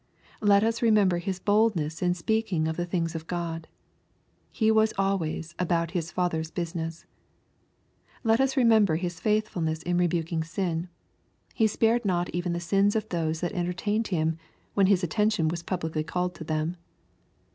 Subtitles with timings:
[0.41, 3.67] Let us remember His boldness in speaking of the things of God.
[4.51, 7.05] He was always" about His Father's business."
[8.23, 10.89] —Let us remember His faithfulness in rebuking sin.
[11.53, 14.39] He spared not even the sins of those that entertained Him,
[14.73, 16.77] when His attention was publicly called to them.